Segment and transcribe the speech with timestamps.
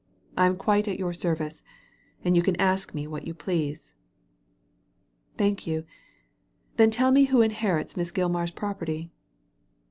[0.35, 1.63] I am quite at your service,
[2.23, 3.95] and you can ask me what you please."
[5.35, 5.85] ^ Thank yoa
[6.77, 9.11] Then tell me who inherits Miss Gilmar^s property